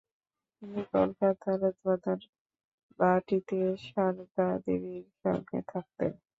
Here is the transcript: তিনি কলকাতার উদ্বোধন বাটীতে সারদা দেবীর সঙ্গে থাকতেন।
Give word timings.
তিনি 0.53 0.81
কলকাতার 0.91 1.59
উদ্বোধন 1.69 2.19
বাটীতে 2.99 3.57
সারদা 3.85 4.47
দেবীর 4.65 5.05
সঙ্গে 5.21 5.59
থাকতেন। 5.71 6.11